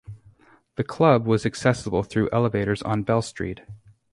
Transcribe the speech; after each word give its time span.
The 0.77 0.83
club 0.83 1.27
was 1.27 1.45
accessible 1.45 2.01
through 2.01 2.31
elevators 2.33 2.81
on 2.81 3.03
Bell 3.03 3.21
Street. 3.21 3.59